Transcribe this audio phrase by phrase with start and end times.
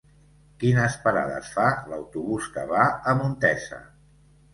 [0.61, 3.81] Quines parades fa l'autobús que va a Montesa?